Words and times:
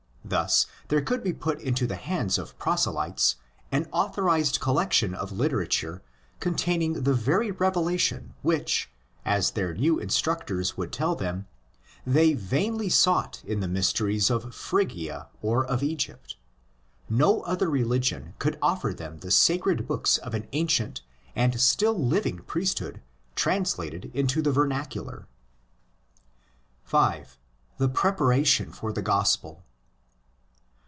Thus 0.23 0.65
there 0.87 1.01
could 1.01 1.25
be 1.25 1.33
put 1.33 1.59
into 1.59 1.85
the 1.85 1.97
hands 1.97 2.37
of 2.37 2.57
proselytes 2.57 3.35
an 3.69 3.87
authorised 3.91 4.61
collection 4.61 5.13
of 5.13 5.33
literature 5.33 6.01
containing 6.39 7.03
the 7.03 7.13
very 7.13 7.51
revelation 7.51 8.33
which, 8.41 8.89
as 9.25 9.51
their 9.51 9.73
new 9.73 9.99
instructors 9.99 10.77
would 10.77 10.93
tell 10.93 11.15
them, 11.15 11.47
they 12.05 12.33
vainly 12.33 12.87
sought 12.87 13.43
in 13.45 13.59
the 13.59 13.67
mysteries 13.67 14.29
of 14.29 14.55
Phrygia 14.55 15.27
or 15.41 15.65
of 15.65 15.83
Egypt. 15.83 16.37
No 17.09 17.41
other 17.41 17.69
religion 17.69 18.33
could 18.39 18.57
offer 18.61 18.93
them 18.93 19.17
the 19.17 19.31
sacred 19.31 19.85
books 19.85 20.17
of 20.17 20.33
an 20.33 20.47
ancient 20.53 21.01
and 21.35 21.59
still 21.59 21.97
living 21.99 22.37
priesthood 22.43 23.01
translated 23.35 24.09
into 24.13 24.41
the 24.41 24.53
vernacular. 24.53 25.27
5.—The 26.89 27.89
Preparation 27.89 28.71
for 28.71 28.93
the 28.93 29.01
Gospel. 29.01 29.63